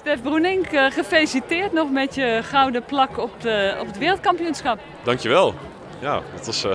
Stef 0.00 0.22
Broenink, 0.22 0.66
eh, 0.66 0.90
gefeliciteerd 0.90 1.72
nog 1.72 1.90
met 1.90 2.14
je 2.14 2.40
gouden 2.42 2.84
plak 2.84 3.18
op, 3.18 3.40
de, 3.40 3.76
op 3.80 3.86
het 3.86 3.98
wereldkampioenschap. 3.98 4.78
Dankjewel. 5.02 5.54
Ja, 5.98 6.22
dat 6.34 6.46
was 6.46 6.64
uh, 6.64 6.72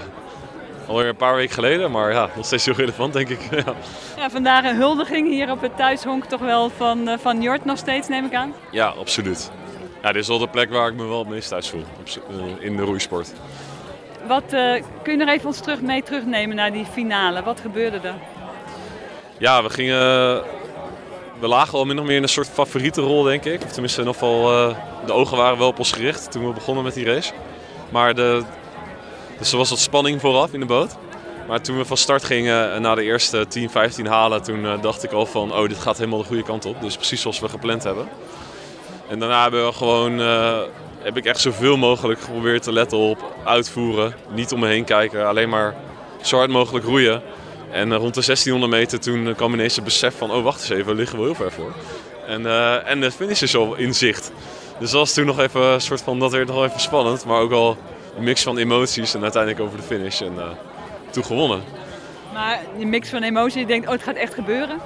alweer 0.88 1.08
een 1.08 1.16
paar 1.16 1.36
weken 1.36 1.54
geleden, 1.54 1.92
maar 1.92 2.12
ja, 2.12 2.30
nog 2.36 2.46
steeds 2.46 2.66
heel 2.66 2.74
relevant 2.74 3.14
denk 3.14 3.30
ik. 3.30 3.40
ja. 3.66 3.74
ja, 4.18 4.30
vandaag 4.30 4.66
een 4.66 4.76
huldiging 4.76 5.28
hier 5.28 5.52
op 5.52 5.62
het 5.62 5.78
thuishonk 5.78 6.26
toch 6.26 6.40
wel 6.40 6.70
van, 6.70 7.10
uh, 7.10 7.14
van 7.18 7.42
Jort 7.42 7.66
nog 7.66 7.78
steeds, 7.78 8.08
neem 8.08 8.26
ik 8.26 8.34
aan? 8.34 8.54
Ja, 8.72 8.88
absoluut. 8.88 9.52
Ja, 10.02 10.12
dit 10.12 10.22
is 10.22 10.28
wel 10.28 10.40
de 10.40 10.48
plek 10.48 10.70
waar 10.70 10.88
ik 10.88 10.96
me 10.96 11.06
wel 11.06 11.20
het 11.20 11.30
meest 11.30 11.50
thuis 11.50 11.70
voel, 11.70 11.84
in 12.60 12.76
de 12.76 12.84
roeisport. 12.84 13.34
Wat, 14.28 14.44
kun 15.04 15.12
je 15.12 15.18
nog 15.18 15.30
even 15.30 15.48
ons 15.48 15.60
terug 15.60 15.82
mee 15.82 16.04
terugnemen 16.04 16.56
naar 16.56 16.72
die 16.72 16.86
finale? 16.86 17.44
Wat 17.44 17.60
gebeurde 17.60 18.08
er? 18.08 18.16
Ja, 19.38 19.64
we 19.64 19.70
gingen 19.70 20.44
we 21.42 21.48
lagen 21.48 21.78
al 21.78 21.86
min 21.86 22.00
of 22.00 22.06
meer 22.06 22.16
in 22.16 22.24
een 22.24 22.30
soort 22.30 22.50
favoriete 22.54 23.02
rol, 23.02 23.24
denk 23.24 23.46
ik. 23.46 23.64
Of 23.64 23.72
tenminste, 23.72 24.06
geval, 24.06 24.70
uh, 24.70 24.76
de 25.06 25.14
ogen 25.14 25.38
waren 25.38 25.58
wel 25.58 25.68
op 25.68 25.80
ons 25.80 25.92
gericht 25.92 26.32
toen 26.32 26.48
we 26.48 26.54
begonnen 26.54 26.84
met 26.84 26.94
die 26.94 27.06
race. 27.06 27.34
Maar 27.90 28.16
de, 28.16 28.44
dus 29.38 29.52
er 29.52 29.58
was 29.58 29.70
wat 29.70 29.80
spanning 29.80 30.22
vooraf 30.22 30.54
in 30.54 30.60
de 30.60 30.66
boot. 30.66 30.96
Maar 31.48 31.62
toen 31.62 31.78
we 31.78 31.86
van 31.86 31.98
start 31.98 32.24
gingen 32.24 32.72
en 32.72 32.82
na 32.82 32.96
de 32.96 33.04
eerste 33.04 33.48
10, 33.48 33.70
15 33.70 34.06
halen, 34.06 34.44
toen 34.44 34.64
uh, 34.64 34.82
dacht 34.82 35.04
ik 35.04 35.12
al 35.12 35.26
van, 35.26 35.54
oh, 35.54 35.68
dit 35.68 35.80
gaat 35.80 35.98
helemaal 35.98 36.20
de 36.20 36.26
goede 36.26 36.44
kant 36.44 36.66
op. 36.66 36.82
Dus 36.82 36.96
precies 36.96 37.22
zoals 37.22 37.40
we 37.40 37.50
gepland 37.50 37.84
hebben. 37.84 38.08
En 39.10 39.20
daarna 39.20 39.42
hebben 39.42 39.66
we 39.66 39.74
gewoon, 39.74 40.20
uh, 40.20 40.60
heb 41.00 41.18
ik 41.18 41.26
echt 41.26 41.40
zoveel 41.40 41.78
mogelijk 41.78 42.22
geprobeerd 42.22 42.64
te 42.64 42.72
letten 42.72 42.98
op 42.98 43.34
uitvoeren. 43.44 44.16
Niet 44.30 44.52
om 44.52 44.60
me 44.60 44.68
heen 44.68 44.84
kijken, 44.84 45.28
alleen 45.28 45.50
maar 45.50 45.76
zo 46.22 46.38
hard 46.38 46.50
mogelijk 46.50 46.86
roeien. 46.86 47.22
En 47.72 47.96
rond 47.96 48.14
de 48.14 48.26
1600 48.26 48.72
meter 48.72 49.00
toen 49.00 49.36
kwam 49.36 49.54
ineens 49.54 49.76
het 49.76 49.84
besef 49.84 50.18
van, 50.18 50.32
oh 50.32 50.44
wacht 50.44 50.62
eens 50.62 50.70
even, 50.70 50.86
we 50.86 50.94
liggen 50.94 51.18
wel 51.18 51.26
heel 51.26 51.36
ver 51.36 51.52
voor. 51.52 51.74
En, 52.28 52.42
uh, 52.42 52.90
en 52.90 53.00
de 53.00 53.12
finish 53.12 53.42
is 53.42 53.56
al 53.56 53.76
in 53.76 53.94
zicht. 53.94 54.32
Dus 54.80 54.92
dat 54.92 55.00
was 55.00 55.14
toen 55.14 55.26
nog 55.26 55.40
even 55.40 55.62
een 55.62 55.82
soort 55.82 56.02
van, 56.02 56.20
dat 56.20 56.32
werd 56.32 56.48
nog 56.48 56.64
even 56.64 56.80
spannend. 56.80 57.26
Maar 57.26 57.40
ook 57.40 57.52
al 57.52 57.78
een 58.18 58.24
mix 58.24 58.44
van 58.44 58.58
emoties 58.58 59.14
en 59.14 59.22
uiteindelijk 59.22 59.64
over 59.64 59.78
de 59.78 59.84
finish. 59.84 60.22
En 60.22 60.34
uh, 60.34 60.46
toen 61.10 61.26
gewonnen. 61.26 61.64
Maar 62.34 62.60
die 62.78 62.86
mix 62.86 63.10
van 63.10 63.24
emoties, 63.24 63.62
je 63.62 63.66
denkt, 63.66 63.86
oh 63.86 63.92
het 63.92 64.04
gaat 64.04 64.16
echt 64.16 64.34
gebeuren? 64.34 64.80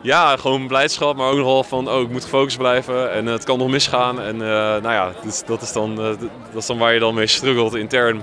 Ja, 0.00 0.36
gewoon 0.36 0.66
blijdschap, 0.66 1.16
maar 1.16 1.30
ook 1.30 1.36
nogal 1.36 1.62
van, 1.62 1.90
oh 1.90 2.00
ik 2.00 2.10
moet 2.10 2.22
gefocust 2.22 2.58
blijven 2.58 3.12
en 3.12 3.26
het 3.26 3.44
kan 3.44 3.58
nog 3.58 3.68
misgaan. 3.68 4.20
En 4.20 4.36
nou 4.36 4.82
ja, 4.82 5.12
dus 5.22 5.42
dat, 5.44 5.62
is 5.62 5.72
dan, 5.72 5.96
dat 5.96 6.18
is 6.54 6.66
dan 6.66 6.78
waar 6.78 6.92
je 6.92 7.00
dan 7.00 7.14
mee 7.14 7.26
struggelt 7.26 7.74
intern. 7.74 8.22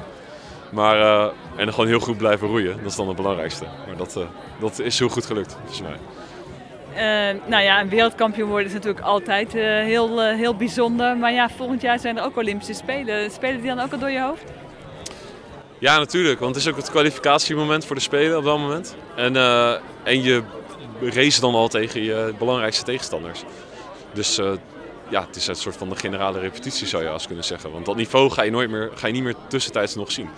Maar, 0.74 1.00
uh, 1.00 1.32
en 1.56 1.70
gewoon 1.70 1.88
heel 1.88 2.00
goed 2.00 2.18
blijven 2.18 2.48
roeien, 2.48 2.78
dat 2.78 2.92
is 2.92 2.96
dan 2.96 3.08
het 3.08 3.16
belangrijkste. 3.16 3.66
Maar 3.88 3.98
dat, 3.98 4.16
uh, 4.18 4.24
dat 4.60 4.80
is 4.80 5.00
heel 5.00 5.10
goed 5.10 5.26
gelukt, 5.26 5.56
volgens 5.60 5.82
mij. 5.82 5.98
Uh, 6.94 7.40
nou 7.46 7.64
ja, 7.64 7.82
een 7.82 7.90
wereldkampioen 7.90 8.50
worden 8.50 8.68
is 8.68 8.74
natuurlijk 8.74 9.06
altijd 9.06 9.54
heel, 9.54 10.22
heel 10.22 10.56
bijzonder. 10.56 11.18
Maar 11.18 11.34
ja, 11.34 11.50
volgend 11.50 11.82
jaar 11.82 12.00
zijn 12.00 12.18
er 12.18 12.24
ook 12.24 12.38
Olympische 12.38 12.74
Spelen. 12.74 13.32
Spelen 13.32 13.62
die 13.62 13.76
dan 13.76 13.80
ook 13.80 13.92
al 13.92 14.00
door 14.00 14.12
je 14.12 14.22
hoofd? 14.22 14.44
Ja, 15.80 15.98
natuurlijk. 15.98 16.40
Want 16.40 16.56
het 16.56 16.64
is 16.64 16.72
ook 16.72 16.78
het 16.78 16.90
kwalificatiemoment 16.90 17.86
voor 17.86 17.96
de 17.96 18.02
Spelen 18.02 18.38
op 18.38 18.44
dat 18.44 18.58
moment. 18.58 18.96
En, 19.16 19.36
en 20.04 20.24
je 20.24 20.44
race 21.02 21.40
dan 21.40 21.54
al 21.54 21.68
tegen 21.68 22.04
je 22.04 22.34
belangrijkste 22.38 22.84
tegenstanders. 22.84 23.44
Dus 24.14 24.40
ja, 25.10 25.26
het 25.28 25.36
is 25.36 25.48
een 25.48 25.56
soort 25.56 25.78
van 25.78 25.90
de 25.90 25.96
generale 25.96 26.40
repetitie 26.40 26.88
zou 26.88 27.04
je 27.04 27.10
als 27.10 27.26
kunnen 27.26 27.44
zeggen. 27.44 27.72
Want 27.72 27.86
dat 27.86 27.96
niveau 27.96 28.30
ga 28.30 28.44
je, 28.44 28.52
nooit 28.52 28.70
meer, 28.70 28.92
ga 28.96 29.08
je 29.08 29.14
niet 29.14 29.24
meer 29.24 29.36
tussentijds 29.48 29.96
nog 29.96 30.12
zien. 30.12 30.30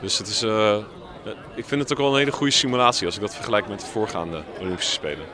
Dus 0.00 0.18
het 0.18 0.26
is, 0.26 0.42
uh, 0.42 0.76
ik 1.54 1.64
vind 1.64 1.80
het 1.80 1.92
ook 1.92 1.98
wel 1.98 2.12
een 2.12 2.18
hele 2.18 2.32
goede 2.32 2.52
simulatie 2.52 3.06
als 3.06 3.14
ik 3.14 3.20
dat 3.20 3.34
vergelijk 3.34 3.68
met 3.68 3.80
de 3.80 3.86
voorgaande 3.86 4.42
Olympische 4.60 4.92
Spelen. 4.92 5.26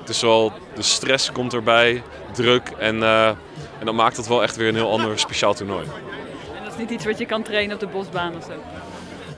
Het 0.00 0.08
is 0.08 0.22
wel, 0.22 0.52
de 0.74 0.82
stress 0.82 1.32
komt 1.32 1.52
erbij, 1.54 2.02
druk 2.32 2.72
en, 2.78 2.96
uh, 2.96 3.28
en 3.78 3.84
dat 3.84 3.94
maakt 3.94 4.16
het 4.16 4.28
wel 4.28 4.42
echt 4.42 4.56
weer 4.56 4.68
een 4.68 4.74
heel 4.74 4.90
ander 4.90 5.18
speciaal 5.18 5.54
toernooi. 5.54 5.86
En 6.56 6.64
dat 6.64 6.72
is 6.72 6.78
niet 6.78 6.90
iets 6.90 7.04
wat 7.04 7.18
je 7.18 7.26
kan 7.26 7.42
trainen 7.42 7.74
op 7.74 7.80
de 7.80 7.86
bosbaan 7.86 8.36
of 8.36 8.44
zo? 8.44 8.52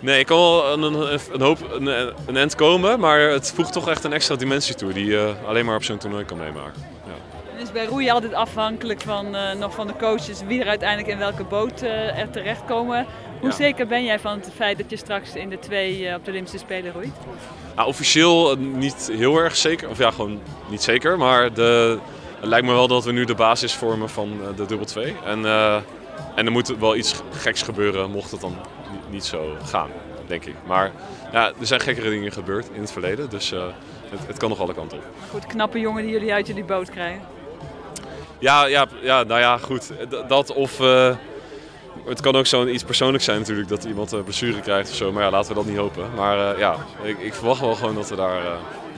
Nee, 0.00 0.18
ik 0.18 0.26
kan 0.26 0.38
wel 0.38 0.72
een, 0.72 0.82
een, 0.82 1.20
een 1.32 1.40
hoop 1.40 1.72
een, 1.72 1.86
een 2.26 2.36
end 2.36 2.54
komen, 2.54 3.00
maar 3.00 3.20
het 3.20 3.52
voegt 3.54 3.72
toch 3.72 3.88
echt 3.88 4.04
een 4.04 4.12
extra 4.12 4.36
dimensie 4.36 4.74
toe 4.74 4.92
die 4.92 5.06
je 5.06 5.34
alleen 5.46 5.64
maar 5.64 5.76
op 5.76 5.84
zo'n 5.84 5.98
toernooi 5.98 6.24
kan 6.24 6.38
meemaken. 6.38 6.82
Ja. 7.06 7.62
is 7.62 7.72
bij 7.72 7.86
roeien 7.86 8.12
altijd 8.12 8.34
afhankelijk 8.34 9.00
van, 9.00 9.34
uh, 9.34 9.52
nog 9.52 9.74
van 9.74 9.86
de 9.86 9.96
coaches 9.98 10.42
wie 10.46 10.60
er 10.60 10.68
uiteindelijk 10.68 11.08
in 11.08 11.18
welke 11.18 11.44
boot 11.44 11.82
uh, 11.82 12.18
er 12.18 12.30
terechtkomen. 12.30 13.06
Hoe 13.40 13.52
zeker 13.52 13.86
ben 13.86 14.04
jij 14.04 14.18
van 14.18 14.38
het 14.38 14.50
feit 14.54 14.78
dat 14.78 14.90
je 14.90 14.96
straks 14.96 15.34
in 15.34 15.48
de 15.48 15.58
twee 15.58 16.00
uh, 16.00 16.14
op 16.14 16.24
de 16.24 16.30
Olympische 16.30 16.58
Spelen 16.58 16.92
roeit? 16.92 17.12
Nou, 17.76 17.88
officieel 17.88 18.56
niet 18.56 19.10
heel 19.12 19.36
erg 19.36 19.56
zeker, 19.56 19.88
of 19.88 19.98
ja, 19.98 20.10
gewoon 20.10 20.40
niet 20.68 20.82
zeker, 20.82 21.18
maar 21.18 21.52
de, 21.52 21.98
het 22.40 22.48
lijkt 22.48 22.66
me 22.66 22.72
wel 22.72 22.88
dat 22.88 23.04
we 23.04 23.12
nu 23.12 23.24
de 23.24 23.34
basis 23.34 23.74
vormen 23.74 24.08
van 24.08 24.40
de 24.56 24.66
dubbel 24.66 24.86
2. 24.86 25.14
En, 25.24 25.44
en 26.34 26.46
er 26.46 26.52
moet 26.52 26.76
wel 26.78 26.96
iets 26.96 27.14
geks 27.30 27.62
gebeuren 27.62 28.10
mocht 28.10 28.30
het 28.30 28.40
dan 28.40 28.56
niet 29.10 29.24
zo 29.24 29.56
gaan, 29.64 29.90
denk 30.26 30.44
ik. 30.44 30.54
Maar 30.66 30.92
ja, 31.32 31.46
er 31.46 31.66
zijn 31.66 31.80
gekkere 31.80 32.10
dingen 32.10 32.32
gebeurd 32.32 32.68
in 32.72 32.80
het 32.80 32.92
verleden, 32.92 33.30
dus 33.30 33.52
uh, 33.52 33.64
het, 34.10 34.26
het, 34.26 34.36
kan 34.36 34.48
nog 34.48 34.60
alle 34.60 34.74
kanten 34.74 34.98
op. 34.98 35.04
Goed, 35.30 35.46
knappe 35.46 35.80
jongen 35.80 36.02
die 36.02 36.12
jullie 36.12 36.32
uit 36.32 36.46
jullie 36.46 36.64
boot 36.64 36.90
krijgen. 36.90 37.22
Ja, 38.38 38.66
ja, 38.66 38.86
ja 39.02 39.22
nou 39.22 39.40
ja, 39.40 39.58
goed. 39.58 39.92
Dat 40.28 40.52
of... 40.52 40.80
Uh, 40.80 41.16
het 42.04 42.20
kan 42.20 42.36
ook 42.36 42.46
zo'n 42.46 42.74
iets 42.74 42.84
persoonlijks 42.84 43.24
zijn 43.24 43.38
natuurlijk, 43.38 43.68
dat 43.68 43.84
iemand 43.84 44.12
een 44.12 44.24
blessure 44.24 44.60
krijgt 44.60 44.90
of 44.90 44.96
zo. 44.96 45.12
Maar 45.12 45.22
ja, 45.22 45.30
laten 45.30 45.48
we 45.48 45.54
dat 45.54 45.66
niet 45.66 45.76
hopen. 45.76 46.14
Maar 46.14 46.52
uh, 46.52 46.58
ja, 46.58 46.76
ik, 47.02 47.18
ik, 47.18 47.34
verwacht 47.34 47.60
wel 47.60 47.74
gewoon 47.74 47.94
dat, 47.94 48.08
we 48.08 48.16
daar, 48.16 48.42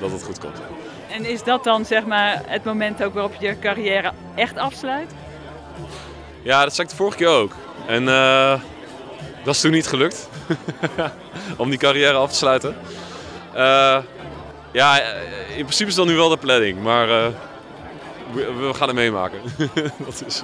dat 0.01 0.11
het 0.11 0.23
goed 0.23 0.39
komt. 0.39 0.59
En 1.11 1.25
is 1.25 1.43
dat 1.43 1.65
dan 1.65 1.85
zeg 1.85 2.07
maar 2.07 2.43
het 2.47 2.65
moment 2.65 3.03
ook 3.03 3.15
waarop 3.15 3.35
je 3.39 3.47
je 3.47 3.59
carrière 3.59 4.13
echt 4.35 4.57
afsluit? 4.57 5.15
Ja, 6.43 6.63
dat 6.63 6.75
zei 6.75 6.87
ik 6.87 6.93
de 6.93 6.99
vorige 6.99 7.17
keer 7.17 7.29
ook. 7.29 7.53
En 7.87 8.05
dat 9.45 9.55
is 9.55 9.61
toen 9.61 9.71
niet 9.71 9.87
gelukt. 9.87 10.29
om 11.57 11.71
die 11.71 11.79
carrière 11.79 12.15
af 12.15 12.31
te 12.31 12.37
sluiten. 12.37 12.77
Uh, 13.55 13.99
ja, 14.73 15.01
in 15.57 15.65
principe 15.65 15.91
is 15.91 15.95
dat 15.95 16.07
nu 16.07 16.17
wel 16.17 16.29
de 16.29 16.37
planning. 16.37 16.83
Maar 16.83 17.09
uh, 17.09 17.27
we, 18.33 18.53
we, 18.53 18.75
gaan 18.75 18.89
het 18.89 18.97
meemaken. 18.97 19.39
dat 20.07 20.23
is... 20.27 20.43